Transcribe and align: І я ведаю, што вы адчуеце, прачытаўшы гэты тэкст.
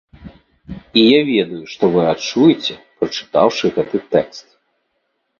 І 1.01 1.01
я 1.01 1.17
ведаю, 1.27 1.59
што 1.73 1.83
вы 1.95 2.01
адчуеце, 2.13 2.73
прачытаўшы 3.01 3.65
гэты 3.77 3.97
тэкст. 4.15 4.47